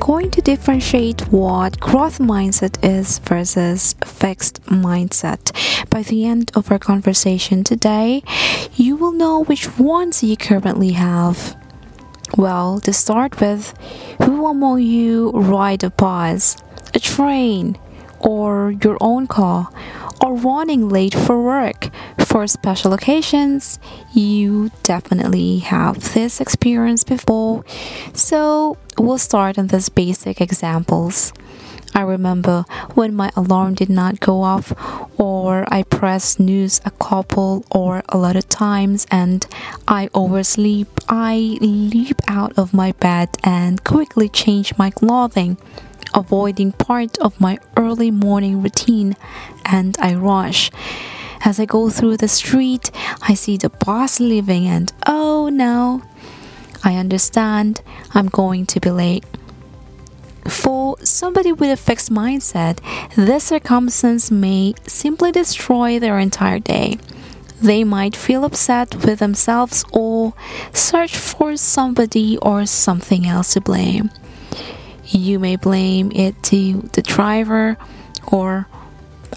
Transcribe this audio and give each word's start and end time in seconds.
going 0.00 0.30
to 0.30 0.40
differentiate 0.40 1.20
what 1.30 1.78
growth 1.78 2.18
mindset 2.18 2.82
is 2.82 3.18
versus 3.18 3.94
fixed 4.04 4.62
mindset. 4.64 5.52
By 5.90 6.02
the 6.02 6.26
end 6.26 6.50
of 6.54 6.72
our 6.72 6.78
conversation 6.78 7.62
today, 7.62 8.22
you 8.74 8.96
will 8.96 9.12
know 9.12 9.44
which 9.44 9.78
ones 9.78 10.24
you 10.24 10.36
currently 10.36 10.92
have. 10.92 11.54
Well, 12.36 12.80
to 12.80 12.92
start 12.92 13.40
with, 13.40 13.74
who 14.22 14.46
among 14.46 14.80
you 14.80 15.30
ride 15.32 15.84
a 15.84 15.90
bus, 15.90 16.56
a 16.94 16.98
train, 16.98 17.76
or 18.20 18.72
your 18.82 18.96
own 19.00 19.26
car, 19.26 19.68
or 20.22 20.34
running 20.34 20.88
late 20.88 21.14
for 21.14 21.42
work? 21.42 21.90
For 22.30 22.46
special 22.46 22.92
occasions, 22.92 23.80
you 24.14 24.70
definitely 24.84 25.58
have 25.66 26.14
this 26.14 26.40
experience 26.40 27.02
before. 27.02 27.64
So, 28.14 28.78
we'll 28.96 29.18
start 29.18 29.58
on 29.58 29.66
these 29.66 29.88
basic 29.88 30.40
examples. 30.40 31.32
I 31.92 32.02
remember 32.02 32.66
when 32.94 33.16
my 33.16 33.32
alarm 33.34 33.74
did 33.74 33.90
not 33.90 34.20
go 34.20 34.42
off, 34.42 34.72
or 35.18 35.64
I 35.74 35.82
pressed 35.82 36.34
snooze 36.34 36.80
a 36.84 36.92
couple 36.92 37.64
or 37.68 38.04
a 38.08 38.16
lot 38.16 38.36
of 38.36 38.48
times 38.48 39.08
and 39.10 39.44
I 39.88 40.08
oversleep, 40.14 40.86
I 41.08 41.58
leap 41.60 42.20
out 42.28 42.56
of 42.56 42.72
my 42.72 42.92
bed 42.92 43.30
and 43.42 43.82
quickly 43.82 44.28
change 44.28 44.78
my 44.78 44.90
clothing, 44.90 45.58
avoiding 46.14 46.70
part 46.70 47.18
of 47.18 47.40
my 47.40 47.58
early 47.76 48.12
morning 48.12 48.62
routine, 48.62 49.16
and 49.64 49.96
I 49.98 50.14
rush. 50.14 50.70
As 51.42 51.58
I 51.58 51.64
go 51.64 51.88
through 51.90 52.18
the 52.18 52.28
street, 52.28 52.90
I 53.22 53.34
see 53.34 53.56
the 53.56 53.70
boss 53.70 54.20
leaving, 54.20 54.66
and 54.66 54.92
oh 55.06 55.48
no, 55.48 56.02
I 56.84 56.96
understand 56.96 57.80
I'm 58.12 58.28
going 58.28 58.66
to 58.66 58.80
be 58.80 58.90
late. 58.90 59.24
For 60.46 60.96
somebody 61.02 61.52
with 61.52 61.70
a 61.70 61.76
fixed 61.76 62.10
mindset, 62.10 62.80
this 63.16 63.44
circumstance 63.44 64.30
may 64.30 64.74
simply 64.86 65.32
destroy 65.32 65.98
their 65.98 66.18
entire 66.18 66.58
day. 66.58 66.98
They 67.62 67.84
might 67.84 68.16
feel 68.16 68.44
upset 68.44 68.94
with 69.04 69.18
themselves 69.18 69.84
or 69.92 70.34
search 70.72 71.16
for 71.16 71.56
somebody 71.56 72.38
or 72.38 72.66
something 72.66 73.26
else 73.26 73.52
to 73.52 73.60
blame. 73.60 74.10
You 75.06 75.38
may 75.38 75.56
blame 75.56 76.10
it 76.12 76.42
to 76.44 76.88
the 76.92 77.02
driver, 77.02 77.76
or 78.26 78.66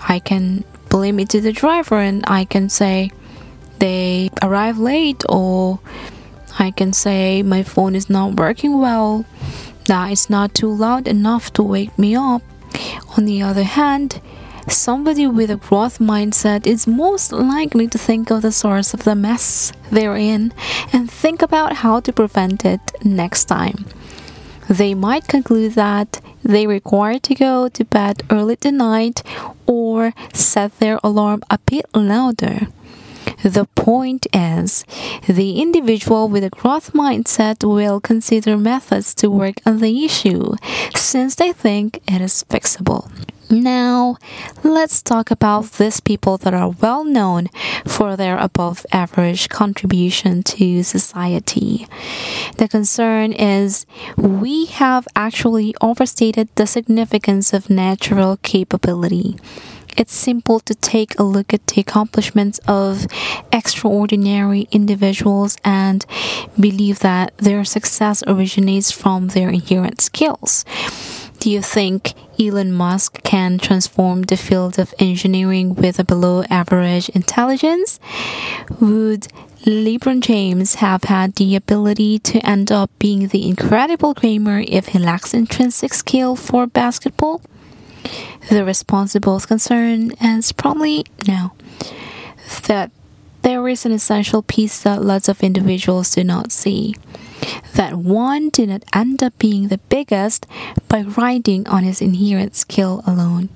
I 0.08 0.20
can 0.20 0.64
blame 0.94 1.20
it 1.20 1.28
to 1.28 1.42
the 1.42 1.52
driver 1.52 1.98
and 1.98 2.24
I 2.28 2.46
can 2.46 2.70
say 2.70 3.10
they 3.80 4.30
arrive 4.44 4.78
late, 4.78 5.24
or 5.28 5.80
I 6.60 6.70
can 6.70 6.94
say 6.94 7.42
my 7.42 7.64
phone 7.64 7.96
is 7.96 8.12
not 8.12 8.36
working 8.36 8.80
well 8.80 9.26
that 9.88 10.12
it's 10.12 10.30
not 10.30 10.54
too 10.54 10.72
loud 10.72 11.08
enough 11.08 11.52
to 11.54 11.64
wake 11.64 11.98
me 11.98 12.16
up. 12.16 12.44
On 13.18 13.26
the 13.26 13.42
other 13.42 13.64
hand, 13.64 14.22
somebody 14.70 15.26
with 15.26 15.50
a 15.50 15.56
growth 15.56 15.98
mindset 15.98 16.68
is 16.68 16.86
most 16.86 17.32
likely 17.32 17.88
to 17.88 17.98
think 17.98 18.30
of 18.30 18.44
the 18.44 18.52
source 18.52 18.94
of 18.94 19.04
the 19.04 19.16
mess 19.16 19.74
they're 19.92 20.16
in 20.16 20.54
and 20.94 21.10
think 21.10 21.42
about 21.42 21.74
how 21.78 22.00
to 22.02 22.14
prevent 22.14 22.64
it 22.66 22.82
next 23.04 23.46
time. 23.46 23.86
They 24.70 24.94
might 24.94 25.28
conclude 25.28 25.74
that 25.74 26.22
they 26.44 26.68
require 26.68 27.20
to 27.20 27.36
go 27.36 27.68
to 27.70 27.86
bed 27.86 28.24
early 28.30 28.56
tonight 28.56 29.24
or 29.66 30.14
set 30.34 30.78
their 30.80 31.00
alarm 31.04 31.42
a 31.50 31.58
bit 31.58 31.86
louder. 31.94 32.68
The 33.44 33.66
point 33.76 34.26
is, 34.34 34.86
the 35.28 35.62
individual 35.62 36.30
with 36.30 36.46
a 36.46 36.50
growth 36.50 36.94
mindset 36.94 37.68
will 37.68 38.00
consider 38.00 38.58
methods 38.58 39.14
to 39.16 39.30
work 39.30 39.56
on 39.66 39.80
the 39.80 40.06
issue 40.06 40.56
since 40.96 41.36
they 41.36 41.52
think 41.52 42.00
it 42.08 42.22
is 42.22 42.46
fixable. 42.50 43.12
Now, 43.50 44.18
let's 44.64 45.02
talk 45.02 45.30
about 45.30 45.74
these 45.74 46.00
people 46.00 46.38
that 46.38 46.54
are 46.54 46.70
well 46.70 47.04
known 47.04 47.50
for 47.86 48.16
their 48.16 48.38
above 48.38 48.86
average 48.92 49.50
contribution 49.50 50.42
to 50.44 50.82
society. 50.82 51.86
The 52.58 52.68
concern 52.68 53.34
is 53.34 53.86
we 54.16 54.66
have 54.66 55.08
actually 55.16 55.76
overstated 55.82 56.50
the 56.56 56.66
significance 56.66 57.54
of 57.54 57.70
natural 57.70 58.38
capability 58.38 59.38
it's 60.00 60.14
simple 60.14 60.60
to 60.62 60.76
take 60.76 61.18
a 61.18 61.24
look 61.24 61.54
at 61.54 61.68
the 61.68 61.82
accomplishments 61.82 62.60
of 62.68 63.08
extraordinary 63.52 64.68
individuals 64.72 65.58
and 65.64 66.06
believe 66.60 67.00
that 67.00 67.38
their 67.38 67.64
success 67.64 68.24
originates 68.28 68.92
from 68.92 69.30
their 69.30 69.50
inherent 69.50 70.02
skills. 70.02 70.66
Do 71.40 71.50
you 71.50 71.62
think 71.62 72.14
Elon 72.40 72.72
Musk 72.72 73.22
can 73.24 73.58
transform 73.58 74.22
the 74.22 74.38
field 74.38 74.80
of 74.80 74.94
engineering 74.98 75.76
with 75.76 76.00
a 76.00 76.06
below 76.06 76.44
average 76.50 77.10
intelligence? 77.10 78.00
Would 78.80 79.28
LeBron 79.66 80.22
James 80.22 80.76
have 80.76 81.06
had 81.06 81.36
the 81.36 81.56
ability 81.56 82.20
to 82.20 82.40
end 82.40 82.72
up 82.72 82.92
being 83.00 83.28
the 83.28 83.48
incredible 83.48 84.14
gamer 84.14 84.64
if 84.68 84.88
he 84.88 85.00
lacks 85.00 85.34
intrinsic 85.34 85.94
skill 85.94 86.36
for 86.36 86.68
basketball? 86.68 87.42
The 88.50 88.64
responsible 88.66 89.40
concern 89.40 90.12
is 90.22 90.52
probably 90.52 91.06
no. 91.28 91.54
That 92.68 92.92
there 93.42 93.68
is 93.68 93.86
an 93.86 93.92
essential 93.92 94.42
piece 94.42 94.82
that 94.84 95.04
lots 95.04 95.28
of 95.28 95.44
individuals 95.44 96.12
do 96.12 96.24
not 96.24 96.52
see. 96.52 96.96
That 97.76 97.96
one 97.96 98.50
did 98.50 98.70
not 98.70 98.84
end 98.94 99.22
up 99.22 99.38
being 99.38 99.68
the 99.68 99.80
biggest 99.90 100.46
by 100.88 101.02
riding 101.02 101.68
on 101.68 101.84
his 101.84 102.02
inherent 102.02 102.56
skill 102.56 103.04
alone. 103.06 103.50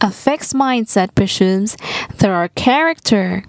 A 0.00 0.10
fixed 0.10 0.54
mindset 0.54 1.14
presumes 1.14 1.76
there 2.18 2.34
are 2.34 2.48
character, 2.48 3.44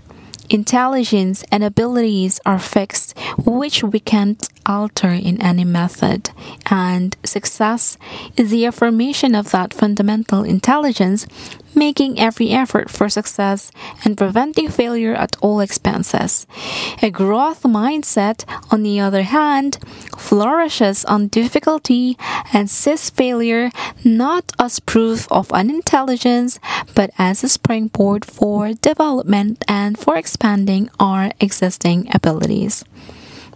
intelligence, 0.50 1.44
and 1.52 1.64
abilities 1.64 2.40
are 2.46 2.60
fixed, 2.60 3.18
which 3.38 3.84
we 3.84 4.00
can't 4.00 4.48
alter 4.66 5.10
in 5.10 5.42
any 5.42 5.64
method. 5.64 6.30
And 6.70 7.16
success 7.24 7.98
is 8.38 8.52
the 8.52 8.66
affirmation 8.66 9.36
of 9.36 9.52
that 9.52 9.74
fundamental 9.74 10.44
intelligence, 10.44 11.28
making 11.76 12.20
every 12.20 12.52
effort 12.52 12.90
for 12.90 13.10
success 13.10 13.72
and 14.04 14.18
preventing 14.18 14.70
failure 14.70 15.14
at 15.14 15.36
all 15.42 15.60
expenses. 15.60 16.46
A 17.02 17.10
growth 17.10 17.64
mindset, 17.64 18.44
on 18.72 18.84
the 18.84 19.00
other 19.00 19.24
hand, 19.24 19.78
flourishes 20.18 21.06
on 21.06 21.28
difficulty 21.28 22.18
and 22.54 22.70
sees 22.70 23.10
failure 23.10 23.72
not 24.04 24.52
as 24.60 24.80
proof 24.80 25.28
of 25.32 25.52
unintelligence, 25.52 26.60
but 26.96 27.12
as 27.18 27.44
a 27.44 27.50
springboard 27.50 28.26
for 28.26 28.74
development 28.74 29.64
and 29.68 29.98
for 29.98 30.18
expanding 30.18 30.90
our 31.00 31.32
existing 31.40 32.08
abilities. 32.14 32.84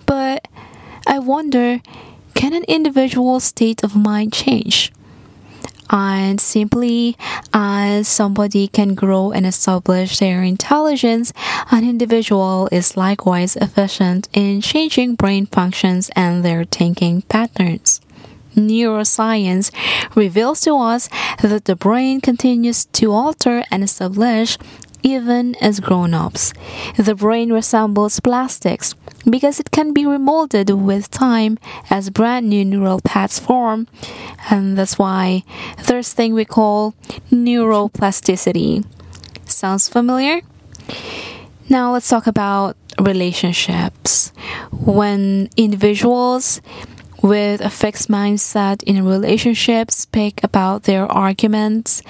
But 0.05 0.47
I 1.07 1.19
wonder 1.19 1.81
can 2.35 2.53
an 2.53 2.63
individual 2.65 3.39
state 3.39 3.83
of 3.83 3.95
mind 3.95 4.33
change? 4.33 4.91
And 5.89 6.41
simply 6.41 7.15
as 7.53 8.07
somebody 8.07 8.67
can 8.67 8.95
grow 8.95 9.31
and 9.31 9.45
establish 9.45 10.19
their 10.19 10.43
intelligence, 10.43 11.31
an 11.71 11.83
individual 11.83 12.67
is 12.71 12.97
likewise 12.97 13.55
efficient 13.55 14.27
in 14.33 14.61
changing 14.61 15.15
brain 15.15 15.45
functions 15.45 16.09
and 16.15 16.43
their 16.43 16.65
thinking 16.65 17.21
patterns. 17.23 18.01
Neuroscience 18.55 19.71
reveals 20.15 20.61
to 20.61 20.75
us 20.75 21.09
that 21.41 21.65
the 21.65 21.75
brain 21.75 22.21
continues 22.21 22.85
to 22.85 23.11
alter 23.11 23.63
and 23.69 23.83
establish 23.83 24.57
even 25.05 25.55
as 25.61 25.79
grown 25.79 26.15
ups. 26.15 26.51
The 26.97 27.13
brain 27.13 27.53
resembles 27.53 28.19
plastics 28.19 28.95
because 29.29 29.59
it 29.59 29.69
can 29.69 29.93
be 29.93 30.03
remolded 30.03 30.71
with 30.71 31.11
time 31.11 31.59
as 31.91 32.09
brand 32.09 32.49
new 32.49 32.65
neural 32.65 32.99
paths 33.01 33.39
form, 33.39 33.87
and 34.49 34.75
that's 34.75 34.97
why 34.97 35.43
there's 35.85 36.11
thing 36.11 36.33
we 36.33 36.43
call 36.43 36.95
neuroplasticity. 37.31 38.83
Sounds 39.45 39.87
familiar? 39.87 40.41
Now 41.69 41.93
let's 41.93 42.09
talk 42.09 42.25
about 42.25 42.75
relationships. 42.99 44.33
When 44.71 45.49
individuals 45.55 46.61
with 47.21 47.61
a 47.61 47.69
fixed 47.69 48.09
mindset 48.09 48.81
in 48.83 49.05
relationships 49.05 49.15
relationship 49.15 49.91
speak 49.91 50.43
about 50.43 50.83
their 50.83 51.05
arguments, 51.05 52.01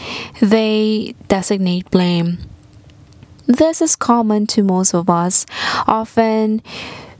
they 0.42 1.16
designate 1.28 1.92
blame. 1.92 2.38
This 3.48 3.82
is 3.82 3.96
common 3.96 4.48
to 4.48 4.64
most 4.64 4.94
of 4.94 5.10
us. 5.10 5.46
Often, 5.88 6.62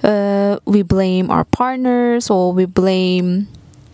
uh, 0.04 0.60
we 0.66 0.82
blame 0.82 1.30
our 1.30 1.46
partners 1.46 2.30
or 2.30 2.54
we 2.54 2.66
blame 2.66 3.48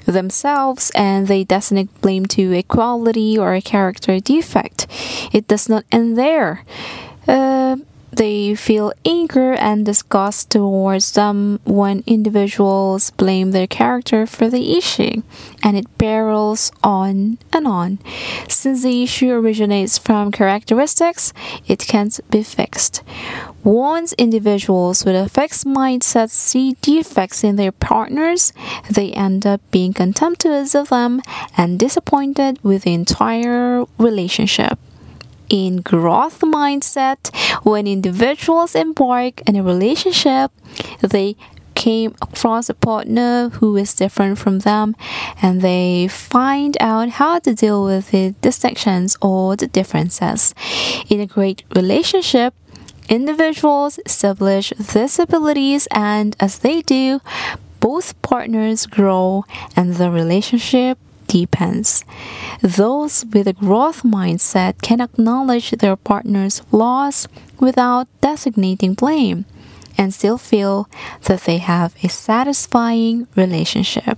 themselves 0.06 0.92
and 0.96 1.28
they 1.28 1.44
designate 1.44 1.90
blame 2.02 2.26
to 2.26 2.54
a 2.56 2.64
quality 2.64 3.38
or 3.38 3.54
a 3.54 3.62
character 3.62 4.20
defect. 4.20 4.88
It 5.32 5.48
does 5.48 5.70
not 5.70 5.86
end 5.92 6.18
there. 6.18 6.64
Uh, 7.28 7.78
they 8.12 8.56
feel 8.56 8.92
anger 9.06 9.54
and 9.54 9.86
disgust 9.86 10.50
towards 10.52 11.14
them 11.14 11.60
when 11.64 12.04
individuals 12.06 13.12
blame 13.12 13.52
their 13.52 13.68
character 13.68 14.26
for 14.26 14.50
the 14.50 14.78
issue, 14.78 15.24
and 15.64 15.78
it 15.78 15.98
barrels 15.98 16.72
on 16.84 17.38
and 17.54 17.68
on. 17.68 18.00
Since 18.48 18.84
the 18.84 19.04
issue 19.04 19.32
originates 19.32 19.98
from 19.98 20.32
characteristics, 20.32 21.34
it 21.68 21.80
can't 21.80 22.20
be 22.30 22.44
fixed. 22.44 23.02
Once 23.64 24.14
individuals 24.14 25.06
with 25.06 25.16
a 25.16 25.30
fixed 25.30 25.66
mindset 25.66 26.30
see 26.30 26.76
defects 26.82 27.44
in 27.44 27.56
their 27.56 27.72
partners, 27.72 28.52
they 28.90 29.12
end 29.14 29.46
up 29.46 29.62
being 29.72 29.94
contemptuous 29.94 30.76
of 30.76 30.90
them 30.90 31.22
and 31.56 31.80
disappointed 31.80 32.60
with 32.64 32.84
the 32.84 32.94
entire 32.94 33.86
relationship 33.98 34.80
in 35.52 35.82
growth 35.82 36.40
mindset, 36.40 37.36
when 37.64 37.86
individuals 37.86 38.74
embark 38.74 39.42
in 39.42 39.58
a 39.58 39.62
relationship, 39.62 40.50
they 41.02 41.36
came 41.76 42.16
across 42.22 42.70
a 42.70 42.74
partner 42.74 43.50
who 43.50 43.76
is 43.76 43.94
different 43.94 44.38
from 44.38 44.60
them 44.60 44.96
and 45.42 45.62
they 45.62 46.08
find 46.08 46.78
out 46.80 47.10
how 47.10 47.40
to 47.40 47.54
deal 47.54 47.84
with 47.84 48.12
the 48.12 48.34
distinctions 48.42 49.18
or 49.22 49.58
the 49.58 49.68
differences. 49.68 50.56
In 51.10 51.20
a 51.20 51.26
great 51.28 51.64
relationship, 51.76 52.54
individuals 53.10 54.00
establish 54.06 54.72
these 54.80 55.20
abilities 55.20 55.88
and 55.92 56.36
as 56.40 56.60
they 56.60 56.82
do, 56.82 57.20
both 57.82 58.20
partners 58.22 58.86
grow 58.86 59.44
and 59.76 59.96
the 59.96 60.12
relationship 60.12 60.98
deepens. 61.32 62.04
Those 62.62 63.24
with 63.32 63.48
a 63.48 63.54
growth 63.54 64.04
mindset 64.04 64.82
can 64.82 65.00
acknowledge 65.00 65.72
their 65.72 65.96
partner's 65.96 66.60
flaws 66.60 67.26
without 67.58 68.10
designating 68.20 68.96
blame 68.96 69.46
and 69.98 70.14
still 70.14 70.38
feel 70.38 70.90
that 71.28 71.42
they 71.48 71.60
have 71.60 71.96
a 72.04 72.10
satisfying 72.10 73.28
relationship. 73.38 74.18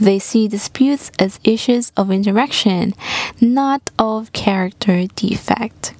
They 0.00 0.18
see 0.18 0.48
disputes 0.48 1.12
as 1.18 1.38
issues 1.44 1.92
of 1.96 2.10
interaction, 2.10 2.94
not 3.40 3.90
of 3.96 4.32
character 4.32 5.06
defect. 5.14 5.94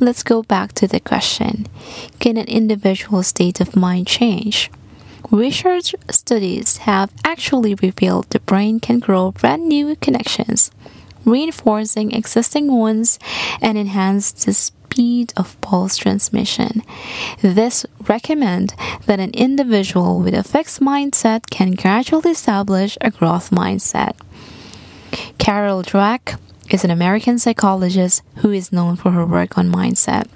Let's 0.00 0.24
go 0.24 0.42
back 0.42 0.72
to 0.74 0.88
the 0.88 0.98
question 0.98 1.68
Can 2.18 2.36
an 2.36 2.48
individual 2.48 3.22
state 3.22 3.60
of 3.60 3.76
mind 3.76 4.08
change? 4.08 4.70
Research 5.30 5.94
studies 6.10 6.78
have 6.78 7.12
actually 7.24 7.74
revealed 7.74 8.28
the 8.30 8.40
brain 8.40 8.80
can 8.80 8.98
grow 8.98 9.32
brand 9.32 9.66
new 9.68 9.96
connections, 9.96 10.70
reinforcing 11.24 12.12
existing 12.12 12.72
ones 12.72 13.18
and 13.60 13.78
enhance 13.78 14.32
the 14.32 14.52
speed 14.52 15.32
of 15.36 15.58
pulse 15.60 15.96
transmission. 15.96 16.82
This 17.40 17.86
recommend 18.06 18.74
that 19.06 19.20
an 19.20 19.30
individual 19.30 20.20
with 20.20 20.34
a 20.34 20.42
fixed 20.42 20.80
mindset 20.80 21.48
can 21.48 21.72
gradually 21.72 22.32
establish 22.32 22.98
a 23.00 23.10
growth 23.10 23.50
mindset. 23.50 24.14
Carol 25.38 25.82
Dweck 25.82 26.38
is 26.70 26.84
an 26.84 26.90
American 26.90 27.38
psychologist 27.38 28.22
who 28.36 28.50
is 28.50 28.72
known 28.72 28.96
for 28.96 29.12
her 29.12 29.24
work 29.24 29.56
on 29.56 29.70
mindset. 29.70 30.26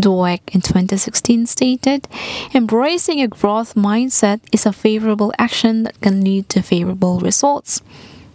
Dweck 0.00 0.54
in 0.54 0.60
2016 0.60 1.46
stated, 1.46 2.08
Embracing 2.54 3.20
a 3.20 3.28
growth 3.28 3.74
mindset 3.74 4.40
is 4.52 4.64
a 4.64 4.72
favorable 4.72 5.32
action 5.38 5.82
that 5.84 6.00
can 6.00 6.24
lead 6.24 6.48
to 6.50 6.62
favorable 6.62 7.20
results. 7.20 7.82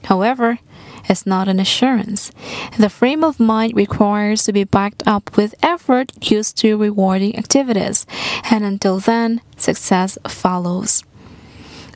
However, 0.05 0.59
it's 1.07 1.25
not 1.25 1.47
an 1.47 1.59
assurance. 1.59 2.31
The 2.77 2.89
frame 2.89 3.23
of 3.23 3.39
mind 3.39 3.75
requires 3.75 4.43
to 4.43 4.53
be 4.53 4.63
backed 4.63 5.03
up 5.07 5.37
with 5.37 5.55
effort 5.61 6.11
used 6.31 6.57
to 6.59 6.77
rewarding 6.77 7.37
activities, 7.37 8.05
and 8.49 8.63
until 8.63 8.99
then, 8.99 9.41
success 9.57 10.17
follows. 10.27 11.03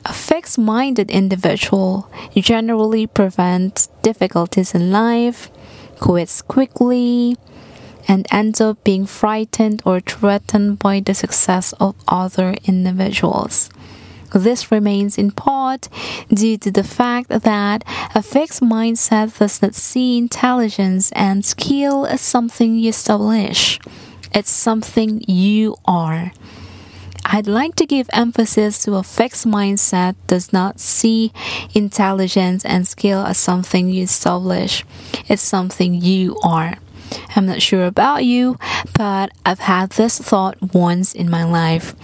A 0.04 0.12
fixed 0.12 0.58
minded 0.58 1.10
individual 1.10 2.10
generally 2.34 3.06
prevents 3.06 3.88
difficulties 4.02 4.74
in 4.74 4.90
life, 4.90 5.50
quits 5.98 6.40
quickly, 6.40 7.36
and 8.08 8.26
ends 8.30 8.60
up 8.60 8.82
being 8.84 9.06
frightened 9.06 9.82
or 9.84 10.00
threatened 10.00 10.78
by 10.78 11.00
the 11.00 11.14
success 11.14 11.72
of 11.74 11.94
other 12.08 12.54
individuals. 12.64 13.70
This 14.32 14.70
remains 14.70 15.18
in 15.18 15.32
part 15.32 15.88
due 16.32 16.56
to 16.58 16.70
the 16.70 16.84
fact 16.84 17.30
that 17.30 17.84
a 18.14 18.22
fixed 18.22 18.62
mindset 18.62 19.38
does 19.38 19.60
not 19.60 19.74
see 19.74 20.18
intelligence 20.18 21.10
and 21.12 21.44
skill 21.44 22.06
as 22.06 22.20
something 22.20 22.76
you 22.76 22.90
establish. 22.90 23.80
It's 24.32 24.50
something 24.50 25.22
you 25.26 25.76
are. 25.84 26.32
I'd 27.24 27.46
like 27.46 27.74
to 27.76 27.86
give 27.86 28.08
emphasis 28.12 28.82
to 28.84 28.94
a 28.94 29.02
fixed 29.02 29.46
mindset 29.46 30.14
does 30.26 30.52
not 30.52 30.80
see 30.80 31.32
intelligence 31.74 32.64
and 32.64 32.86
skill 32.86 33.20
as 33.20 33.38
something 33.38 33.88
you 33.88 34.04
establish. 34.04 34.84
It's 35.28 35.42
something 35.42 35.94
you 35.94 36.38
are. 36.42 36.78
I'm 37.36 37.46
not 37.46 37.62
sure 37.62 37.84
about 37.84 38.24
you, 38.24 38.58
but 38.96 39.32
I've 39.44 39.60
had 39.60 39.90
this 39.90 40.18
thought 40.18 40.74
once 40.74 41.14
in 41.14 41.30
my 41.30 41.44
life. 41.44 41.94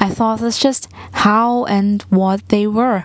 I 0.00 0.08
thought 0.08 0.40
that's 0.40 0.58
just 0.58 0.88
how 1.12 1.64
and 1.66 2.02
what 2.02 2.48
they 2.48 2.66
were. 2.66 3.04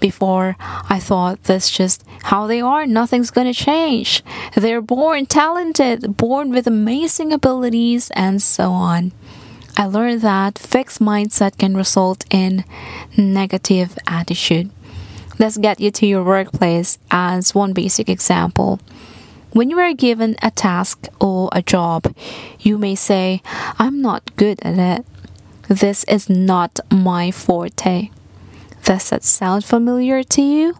Before, 0.00 0.56
I 0.60 1.00
thought 1.00 1.42
that's 1.42 1.70
just 1.70 2.04
how 2.24 2.46
they 2.46 2.60
are, 2.60 2.86
nothing's 2.86 3.32
gonna 3.32 3.54
change. 3.54 4.22
They're 4.54 4.80
born 4.80 5.26
talented, 5.26 6.16
born 6.16 6.50
with 6.50 6.66
amazing 6.66 7.32
abilities, 7.32 8.10
and 8.14 8.40
so 8.40 8.70
on. 8.70 9.12
I 9.76 9.86
learned 9.86 10.22
that 10.22 10.58
fixed 10.58 11.00
mindset 11.00 11.58
can 11.58 11.76
result 11.76 12.24
in 12.30 12.64
negative 13.16 13.98
attitude. 14.06 14.70
Let's 15.38 15.56
get 15.56 15.78
you 15.80 15.90
to 15.92 16.06
your 16.06 16.24
workplace 16.24 16.98
as 17.10 17.54
one 17.54 17.72
basic 17.72 18.08
example. 18.08 18.80
When 19.52 19.70
you 19.70 19.78
are 19.78 19.94
given 19.94 20.36
a 20.42 20.50
task 20.50 21.08
or 21.20 21.48
a 21.52 21.62
job, 21.62 22.14
you 22.60 22.76
may 22.76 22.94
say, 22.94 23.42
I'm 23.78 24.02
not 24.02 24.36
good 24.36 24.60
at 24.62 24.78
it. 24.78 25.06
This 25.68 26.04
is 26.04 26.28
not 26.28 26.80
my 26.90 27.30
forte. 27.30 28.10
Does 28.84 29.08
that 29.10 29.24
sound 29.24 29.64
familiar 29.64 30.22
to 30.22 30.42
you? 30.42 30.76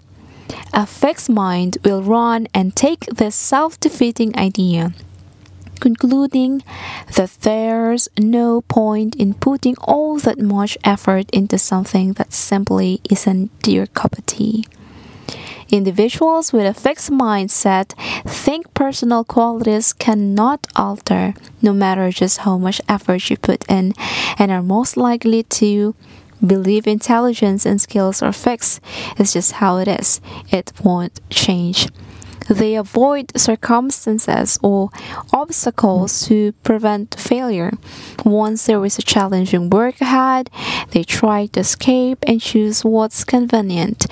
A 0.72 0.86
fixed 0.86 1.30
mind 1.30 1.78
will 1.84 2.02
run 2.02 2.46
and 2.54 2.76
take 2.76 3.06
this 3.06 3.34
self 3.34 3.80
defeating 3.80 4.36
idea, 4.36 4.92
concluding 5.80 6.62
that 7.16 7.36
there's 7.40 8.08
no 8.18 8.60
point 8.62 9.14
in 9.16 9.34
putting 9.34 9.76
all 9.78 10.18
that 10.18 10.38
much 10.38 10.76
effort 10.84 11.28
into 11.30 11.58
something 11.58 12.14
that 12.14 12.32
simply 12.32 13.00
isn't 13.10 13.50
your 13.66 13.86
cup 13.86 14.16
of 14.18 14.26
tea. 14.26 14.64
Individuals 15.70 16.50
with 16.52 16.64
a 16.64 16.72
fixed 16.72 17.10
mindset 17.10 17.92
think 18.24 18.72
personal 18.72 19.22
qualities 19.22 19.92
cannot 19.92 20.66
alter, 20.74 21.34
no 21.60 21.74
matter 21.74 22.10
just 22.10 22.38
how 22.38 22.56
much 22.56 22.80
effort 22.88 23.28
you 23.28 23.36
put 23.36 23.68
in, 23.70 23.92
and 24.38 24.50
are 24.50 24.62
most 24.62 24.96
likely 24.96 25.42
to 25.42 25.94
believe 26.44 26.86
intelligence 26.86 27.66
and 27.66 27.80
skills 27.80 28.22
are 28.22 28.32
fixed. 28.32 28.80
It's 29.18 29.34
just 29.34 29.52
how 29.52 29.76
it 29.76 29.88
is, 29.88 30.22
it 30.50 30.72
won't 30.82 31.20
change. 31.28 31.88
They 32.48 32.76
avoid 32.76 33.38
circumstances 33.38 34.58
or 34.62 34.90
obstacles 35.32 36.26
to 36.28 36.52
prevent 36.64 37.14
failure. 37.14 37.72
Once 38.24 38.66
there 38.66 38.84
is 38.84 38.98
a 38.98 39.02
challenging 39.02 39.70
work 39.70 40.00
ahead, 40.00 40.50
they 40.90 41.04
try 41.04 41.46
to 41.46 41.60
escape 41.60 42.18
and 42.26 42.40
choose 42.40 42.84
what's 42.84 43.24
convenient. 43.24 44.06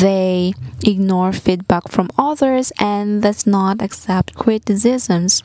They 0.00 0.52
ignore 0.84 1.32
feedback 1.32 1.88
from 1.88 2.10
others 2.18 2.72
and 2.78 3.22
does 3.22 3.46
not 3.46 3.82
accept 3.82 4.34
criticisms. 4.34 5.42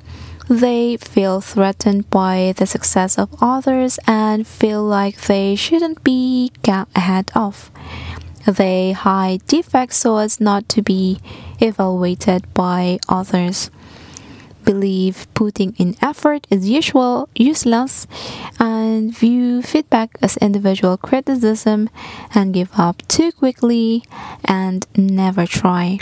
They 0.50 0.98
feel 0.98 1.40
threatened 1.40 2.10
by 2.10 2.54
the 2.58 2.66
success 2.66 3.18
of 3.18 3.30
others 3.42 3.98
and 4.06 4.46
feel 4.46 4.84
like 4.84 5.22
they 5.22 5.56
shouldn't 5.56 6.04
be 6.04 6.52
ahead 6.68 7.32
of. 7.34 7.72
They 8.46 8.92
hide 8.92 9.46
defects 9.48 9.98
so 9.98 10.18
as 10.18 10.42
not 10.42 10.68
to 10.70 10.82
be 10.82 11.20
evaluated 11.60 12.54
by 12.54 13.00
others. 13.08 13.72
Believe 14.66 15.28
putting 15.34 15.76
in 15.78 15.96
effort 16.02 16.48
is 16.50 16.70
usual 16.70 17.28
useless 17.36 18.08
and 18.60 19.16
view 19.16 19.62
feedback 19.62 20.18
as 20.22 20.38
individual 20.38 20.98
criticism 20.98 21.90
and 22.34 22.54
give 22.54 22.72
up 22.78 23.06
too 23.08 23.32
quickly 23.34 24.04
and 24.46 24.88
never 24.96 25.46
try. 25.46 26.00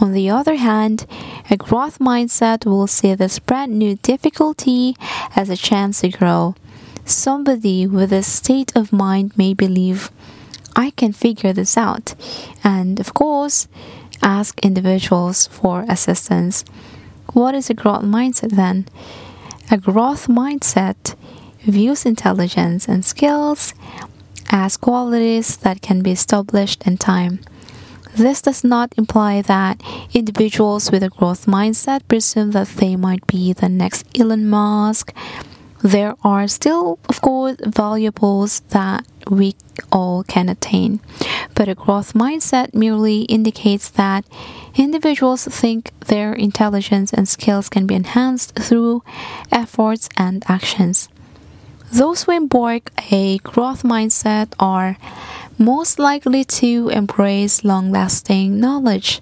On 0.00 0.12
the 0.12 0.30
other 0.30 0.56
hand, 0.56 1.06
a 1.48 1.56
growth 1.56 2.00
mindset 2.00 2.66
will 2.66 2.88
see 2.88 3.14
this 3.14 3.38
brand 3.38 3.78
new 3.78 3.94
difficulty 3.96 4.96
as 5.36 5.48
a 5.48 5.56
chance 5.56 6.00
to 6.00 6.08
grow. 6.08 6.56
Somebody 7.04 7.86
with 7.86 8.10
this 8.10 8.26
state 8.26 8.74
of 8.74 8.92
mind 8.92 9.36
may 9.36 9.54
believe 9.54 10.10
I 10.76 10.90
can 10.90 11.12
figure 11.12 11.52
this 11.52 11.76
out. 11.76 12.14
And 12.64 13.00
of 13.00 13.14
course, 13.14 13.68
ask 14.22 14.58
individuals 14.60 15.46
for 15.46 15.84
assistance. 15.88 16.64
What 17.32 17.54
is 17.54 17.70
a 17.70 17.74
growth 17.74 18.02
mindset 18.02 18.56
then? 18.56 18.86
A 19.70 19.78
growth 19.78 20.28
mindset 20.28 21.14
views 21.60 22.04
intelligence 22.04 22.88
and 22.88 23.04
skills 23.04 23.74
as 24.50 24.76
qualities 24.76 25.56
that 25.58 25.80
can 25.80 26.02
be 26.02 26.12
established 26.12 26.86
in 26.86 26.98
time. 26.98 27.40
This 28.14 28.42
does 28.42 28.62
not 28.62 28.92
imply 28.98 29.40
that 29.42 29.80
individuals 30.12 30.90
with 30.90 31.02
a 31.02 31.08
growth 31.08 31.46
mindset 31.46 32.06
presume 32.08 32.50
that 32.50 32.68
they 32.68 32.94
might 32.94 33.26
be 33.26 33.54
the 33.54 33.70
next 33.70 34.06
Elon 34.18 34.48
Musk. 34.50 35.14
There 35.82 36.14
are 36.22 36.46
still, 36.46 36.98
of 37.08 37.22
course, 37.22 37.56
valuables 37.64 38.60
that 38.68 39.06
we 39.30 39.54
all 39.90 40.22
can 40.24 40.48
attain, 40.48 41.00
but 41.54 41.68
a 41.68 41.74
growth 41.74 42.14
mindset 42.14 42.74
merely 42.74 43.22
indicates 43.22 43.88
that 43.90 44.24
individuals 44.74 45.44
think 45.44 45.90
their 46.06 46.32
intelligence 46.32 47.12
and 47.12 47.28
skills 47.28 47.68
can 47.68 47.86
be 47.86 47.94
enhanced 47.94 48.54
through 48.58 49.02
efforts 49.50 50.08
and 50.16 50.44
actions. 50.48 51.08
Those 51.92 52.22
who 52.22 52.32
embark 52.32 52.90
a 53.10 53.38
growth 53.38 53.82
mindset 53.82 54.54
are 54.58 54.96
most 55.58 55.98
likely 55.98 56.44
to 56.44 56.88
embrace 56.88 57.64
long 57.64 57.90
lasting 57.92 58.58
knowledge. 58.58 59.20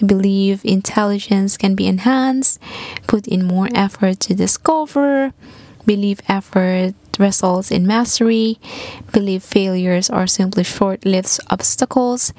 They 0.00 0.06
Believe 0.06 0.64
intelligence 0.64 1.56
can 1.56 1.74
be 1.74 1.86
enhanced, 1.86 2.58
put 3.06 3.28
in 3.28 3.46
more 3.46 3.68
effort 3.74 4.18
to 4.20 4.34
discover, 4.34 5.32
believe 5.86 6.20
effort 6.28 6.94
results 7.20 7.70
in 7.70 7.86
mastery, 7.86 8.58
believe 9.12 9.42
failures 9.42 10.10
are 10.10 10.26
simply 10.26 10.64
short 10.64 11.04
lived 11.04 11.38
obstacles, 11.50 12.32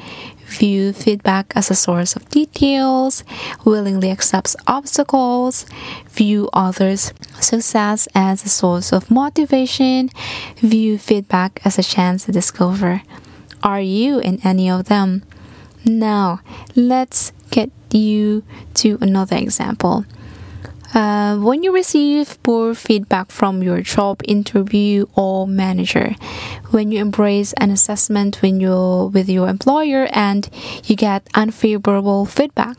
view 0.45 0.91
feedback 0.91 1.53
as 1.55 1.71
a 1.71 1.75
source 1.75 2.15
of 2.15 2.27
details, 2.29 3.23
willingly 3.63 4.11
accepts 4.11 4.55
obstacles, 4.67 5.65
view 6.09 6.49
others' 6.51 7.13
success 7.39 8.07
as 8.13 8.43
a 8.43 8.49
source 8.49 8.91
of 8.91 9.09
motivation, 9.09 10.09
view 10.57 10.97
feedback 10.97 11.61
as 11.63 11.79
a 11.79 11.83
chance 11.83 12.25
to 12.25 12.31
discover. 12.31 13.03
Are 13.63 13.81
you 13.81 14.19
in 14.19 14.39
any 14.43 14.69
of 14.69 14.85
them? 14.85 15.23
Now, 15.85 16.41
let's 16.75 17.31
get 17.49 17.71
you 17.91 18.43
to 18.75 18.97
another 19.01 19.37
example. 19.37 20.05
Uh, 20.93 21.37
when 21.37 21.63
you 21.63 21.73
receive 21.73 22.41
poor 22.43 22.75
feedback 22.75 23.31
from 23.31 23.63
your 23.63 23.79
job 23.81 24.21
interview 24.25 25.05
or 25.15 25.47
manager, 25.47 26.15
when 26.71 26.91
you 26.91 26.99
embrace 26.99 27.53
an 27.53 27.71
assessment 27.71 28.41
when 28.41 28.59
you're 28.59 29.07
with 29.07 29.29
your 29.29 29.47
employer 29.47 30.09
and 30.11 30.49
you 30.83 30.95
get 30.95 31.25
unfavorable 31.33 32.25
feedback, 32.25 32.75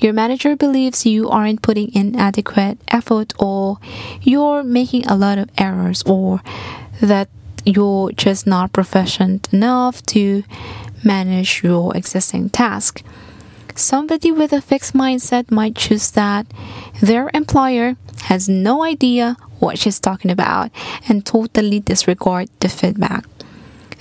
your 0.00 0.12
manager 0.12 0.56
believes 0.56 1.06
you 1.06 1.30
aren't 1.30 1.62
putting 1.62 1.88
in 1.92 2.16
adequate 2.16 2.78
effort 2.88 3.32
or 3.38 3.78
you're 4.20 4.64
making 4.64 5.06
a 5.06 5.16
lot 5.16 5.38
of 5.38 5.48
errors 5.56 6.02
or 6.04 6.40
that 7.00 7.28
you're 7.64 8.10
just 8.12 8.46
not 8.48 8.72
proficient 8.72 9.52
enough 9.52 10.02
to 10.02 10.42
manage 11.04 11.62
your 11.62 11.96
existing 11.96 12.50
task. 12.50 13.02
Somebody 13.76 14.30
with 14.30 14.52
a 14.52 14.60
fixed 14.60 14.94
mindset 14.94 15.50
might 15.50 15.74
choose 15.74 16.12
that 16.12 16.46
their 17.02 17.30
employer 17.34 17.96
has 18.24 18.48
no 18.48 18.84
idea 18.84 19.36
what 19.58 19.78
she's 19.78 19.98
talking 19.98 20.30
about 20.30 20.70
and 21.08 21.26
totally 21.26 21.80
disregard 21.80 22.48
the 22.60 22.68
feedback. 22.68 23.24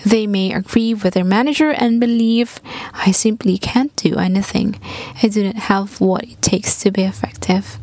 They 0.05 0.27
may 0.27 0.53
agree 0.53 0.93
with 0.93 1.13
their 1.13 1.23
manager 1.23 1.71
and 1.71 1.99
believe, 1.99 2.59
I 2.93 3.11
simply 3.11 3.57
can't 3.57 3.95
do 3.95 4.17
anything. 4.17 4.79
I 5.23 5.27
do 5.29 5.45
not 5.45 5.55
have 5.55 5.99
what 5.99 6.23
it 6.23 6.41
takes 6.41 6.79
to 6.81 6.91
be 6.91 7.03
effective. 7.03 7.79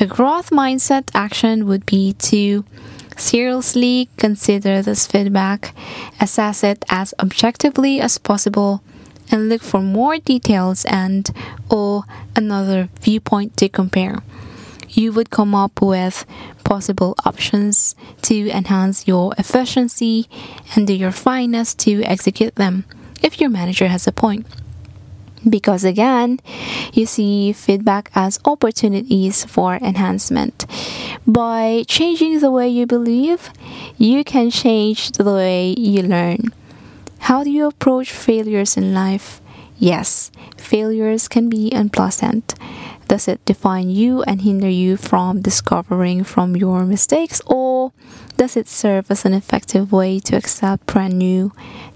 A 0.00 0.06
growth 0.06 0.50
mindset 0.50 1.10
action 1.14 1.66
would 1.66 1.86
be 1.86 2.12
to 2.14 2.64
seriously 3.16 4.10
consider 4.18 4.82
this 4.82 5.06
feedback, 5.06 5.74
assess 6.20 6.62
it 6.62 6.84
as 6.90 7.14
objectively 7.18 8.00
as 8.00 8.18
possible, 8.18 8.82
and 9.30 9.48
look 9.48 9.62
for 9.62 9.80
more 9.80 10.18
details 10.18 10.84
and 10.86 11.30
or 11.70 12.04
another 12.34 12.88
viewpoint 13.00 13.56
to 13.58 13.68
compare. 13.68 14.22
You 14.88 15.12
would 15.12 15.30
come 15.30 15.54
up 15.54 15.82
with 15.82 16.24
possible 16.64 17.14
options 17.24 17.94
to 18.22 18.50
enhance 18.50 19.06
your 19.06 19.34
efficiency 19.38 20.28
and 20.74 20.86
do 20.86 20.94
your 20.94 21.12
finest 21.12 21.78
to 21.80 22.02
execute 22.04 22.54
them 22.54 22.84
if 23.22 23.40
your 23.40 23.50
manager 23.50 23.88
has 23.88 24.06
a 24.06 24.12
point. 24.12 24.46
Because 25.48 25.84
again, 25.84 26.40
you 26.92 27.06
see 27.06 27.52
feedback 27.52 28.10
as 28.14 28.40
opportunities 28.44 29.44
for 29.44 29.76
enhancement. 29.76 30.66
By 31.26 31.84
changing 31.86 32.40
the 32.40 32.50
way 32.50 32.68
you 32.68 32.86
believe, 32.86 33.50
you 33.96 34.24
can 34.24 34.50
change 34.50 35.12
the 35.12 35.24
way 35.24 35.74
you 35.78 36.02
learn. 36.02 36.52
How 37.26 37.42
do 37.42 37.50
you 37.50 37.66
approach 37.66 38.12
failures 38.12 38.76
in 38.76 38.94
life? 38.94 39.40
Yes, 39.78 40.30
failures 40.56 41.26
can 41.26 41.48
be 41.48 41.72
unpleasant. 41.72 42.54
Does 43.08 43.26
it 43.26 43.44
define 43.44 43.90
you 43.90 44.22
and 44.22 44.42
hinder 44.42 44.68
you 44.70 44.96
from 44.96 45.42
discovering 45.42 46.22
from 46.22 46.54
your 46.54 46.86
mistakes, 46.86 47.42
or 47.44 47.90
does 48.36 48.56
it 48.56 48.68
serve 48.68 49.10
as 49.10 49.24
an 49.24 49.34
effective 49.34 49.90
way 49.90 50.20
to 50.20 50.36
accept 50.36 50.86
brand 50.86 51.18
new 51.18 51.50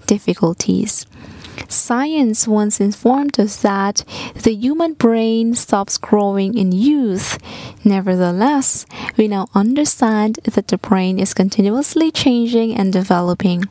difficulties? 0.05 1.05
Science 1.69 2.45
once 2.45 2.81
informed 2.81 3.39
us 3.39 3.55
that 3.61 4.03
the 4.43 4.53
human 4.53 4.95
brain 4.95 5.55
stops 5.55 5.97
growing 5.97 6.57
in 6.57 6.73
youth. 6.73 7.37
Nevertheless, 7.85 8.85
we 9.15 9.29
now 9.29 9.47
understand 9.55 10.39
that 10.43 10.67
the 10.67 10.77
brain 10.77 11.19
is 11.19 11.33
continuously 11.33 12.11
changing 12.11 12.75
and 12.75 12.91
developing. 12.91 13.63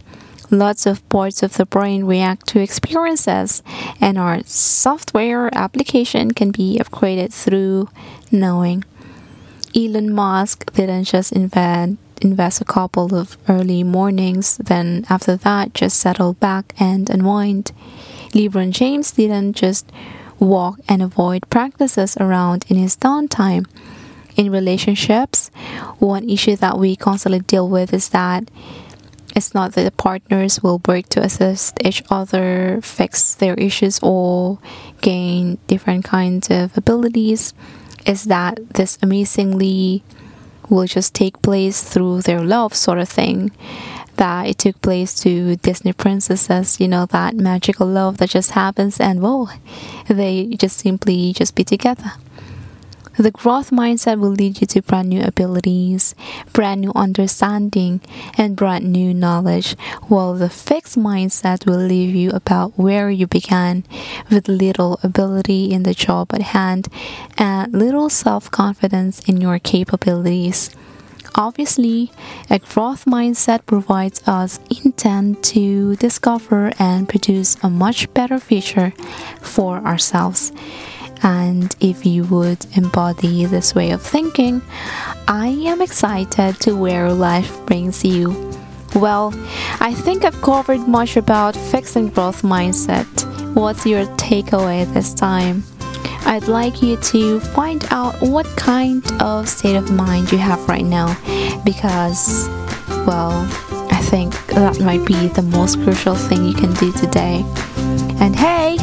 Lots 0.51 0.85
of 0.85 1.09
parts 1.09 1.43
of 1.43 1.55
the 1.55 1.67
brain 1.67 2.05
react 2.05 2.49
to 2.49 2.61
experiences, 2.61 3.63
and 4.01 4.19
our 4.19 4.43
software 4.45 5.49
application 5.55 6.33
can 6.33 6.51
be 6.51 6.79
upgraded 6.79 7.33
through 7.33 7.89
knowing. 8.33 8.85
Elon 9.77 10.13
Musk 10.13 10.73
didn't 10.73 11.05
just 11.05 11.31
invent 11.33 11.99
invest 12.21 12.61
a 12.61 12.65
couple 12.65 13.15
of 13.15 13.39
early 13.49 13.83
mornings, 13.83 14.59
then 14.59 15.07
after 15.09 15.37
that 15.37 15.73
just 15.75 15.99
settle 15.99 16.35
back 16.35 16.75
and 16.79 17.09
unwind. 17.09 17.73
LeBron 18.33 18.71
James 18.73 19.13
didn't 19.13 19.55
just 19.55 19.91
walk 20.39 20.79
and 20.89 21.03
avoid 21.03 21.49
practices 21.51 22.17
around 22.19 22.65
in 22.69 22.77
his 22.77 22.97
downtime. 22.97 23.67
In 24.37 24.51
relationships, 24.51 25.51
one 25.99 26.29
issue 26.29 26.57
that 26.57 26.79
we 26.79 26.97
constantly 26.97 27.41
deal 27.41 27.69
with 27.69 27.93
is 27.93 28.11
that 28.11 28.51
it's 29.35 29.55
not 29.55 29.73
that 29.73 29.85
the 29.85 29.91
partners 29.91 30.63
will 30.63 30.81
work 30.87 31.09
to 31.11 31.23
assist 31.23 31.79
each 31.85 32.03
other, 32.11 32.81
fix 32.83 33.35
their 33.35 33.55
issues, 33.55 34.01
or 34.03 34.59
gain 35.01 35.59
different 35.67 36.05
kinds 36.05 36.51
of 36.51 36.77
abilities. 36.77 37.55
Is 38.07 38.25
that 38.25 38.59
this 38.75 38.99
amazingly 39.03 40.03
will 40.69 40.87
just 40.87 41.15
take 41.15 41.43
place 41.43 41.83
through 41.83 42.23
their 42.23 42.43
love, 42.43 42.75
sort 42.75 42.99
of 42.99 43.09
thing. 43.09 43.51
That 44.17 44.49
it 44.49 44.59
took 44.59 44.81
place 44.83 45.15
to 45.21 45.57
Disney 45.57 45.93
princesses, 45.93 46.79
you 46.81 46.89
know, 46.89 47.07
that 47.07 47.35
magical 47.35 47.87
love 47.87 48.19
that 48.19 48.31
just 48.31 48.53
happens, 48.53 49.01
and 49.01 49.21
whoa, 49.23 49.49
they 50.09 50.57
just 50.59 50.79
simply 50.79 51.33
just 51.33 51.55
be 51.55 51.65
together. 51.65 52.13
The 53.21 53.31
growth 53.31 53.71
mindset 53.71 54.19
will 54.19 54.31
lead 54.31 54.63
you 54.63 54.67
to 54.69 54.81
brand 54.81 55.11
new 55.11 55.21
abilities, 55.21 56.15
brand 56.55 56.81
new 56.81 56.91
understanding, 56.97 58.01
and 58.39 58.57
brand 58.57 58.91
new 58.91 59.13
knowledge, 59.13 59.77
while 60.09 60.33
the 60.33 60.49
fixed 60.49 60.97
mindset 60.99 61.67
will 61.67 61.85
leave 61.85 62.15
you 62.15 62.31
about 62.31 62.79
where 62.79 63.11
you 63.11 63.27
began 63.27 63.85
with 64.31 64.49
little 64.49 64.99
ability 65.03 65.71
in 65.71 65.83
the 65.83 65.93
job 65.93 66.33
at 66.33 66.57
hand 66.57 66.89
and 67.37 67.71
little 67.75 68.09
self 68.09 68.51
confidence 68.51 69.21
in 69.29 69.39
your 69.39 69.59
capabilities. 69.59 70.71
Obviously, 71.35 72.11
a 72.49 72.59
growth 72.59 73.05
mindset 73.05 73.67
provides 73.67 74.27
us 74.27 74.61
intent 74.83 75.45
to 75.53 75.95
discover 75.97 76.73
and 76.79 77.07
produce 77.07 77.59
a 77.63 77.69
much 77.69 78.13
better 78.15 78.39
future 78.39 78.95
for 79.43 79.77
ourselves. 79.85 80.53
And 81.23 81.75
if 81.81 82.07
you 82.07 82.25
would 82.25 82.67
embody 82.77 83.45
this 83.45 83.75
way 83.75 83.91
of 83.91 84.03
thinking, 84.03 84.63
I 85.29 85.49
am 85.67 85.83
excited 85.83 86.59
to 86.61 86.77
where 86.77 87.13
life 87.13 87.55
brings 87.67 88.05
you. 88.05 88.51
Well, 88.95 89.33
I 89.81 89.95
think 89.95 90.25
I've 90.25 90.41
covered 90.43 90.89
much 90.89 91.17
about 91.17 91.55
fixed 91.55 91.97
and 91.97 92.13
growth 92.13 92.43
mindset. 92.43 93.07
What's 93.55 93.87
your 93.87 94.05
takeaway 94.17 94.93
this 94.93 95.15
time? 95.15 95.63
I'd 96.27 96.49
like 96.49 96.83
you 96.83 96.97
to 96.97 97.41
find 97.41 97.85
out 97.91 98.21
what 98.21 98.47
kind 98.57 99.05
of 99.21 99.49
state 99.49 99.77
of 99.77 99.91
mind 99.91 100.31
you 100.33 100.39
have 100.39 100.69
right 100.69 100.85
now 100.85 101.09
because, 101.65 102.49
well, 103.07 103.33
I 103.91 104.01
think 104.03 104.35
that 104.49 104.81
might 104.81 105.05
be 105.07 105.29
the 105.29 105.43
most 105.43 105.83
crucial 105.83 106.15
thing 106.15 106.45
you 106.45 106.55
can 106.55 106.73
do 106.75 106.93
today. 106.93 107.45
And 108.21 108.37
hey, 108.37 108.77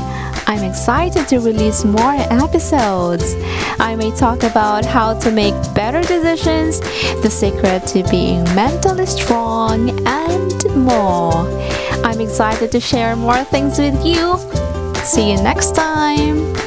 excited 0.77 1.27
to 1.27 1.39
release 1.39 1.83
more 1.83 2.13
episodes. 2.29 3.35
I 3.79 3.95
may 3.95 4.15
talk 4.15 4.43
about 4.43 4.85
how 4.85 5.17
to 5.21 5.31
make 5.31 5.55
better 5.73 6.01
decisions, 6.01 6.79
the 7.23 7.31
secret 7.31 7.87
to 7.87 8.03
being 8.11 8.43
mentally 8.53 9.07
strong, 9.07 9.89
and 10.05 10.75
more. 10.75 11.49
I'm 12.05 12.21
excited 12.21 12.71
to 12.73 12.79
share 12.79 13.15
more 13.15 13.43
things 13.43 13.79
with 13.79 14.05
you. 14.05 14.37
See 15.03 15.31
you 15.31 15.41
next 15.41 15.73
time. 15.75 16.66